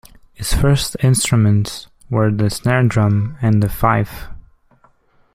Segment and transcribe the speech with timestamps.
[0.33, 4.29] His first instruments were the snare drum and the fife.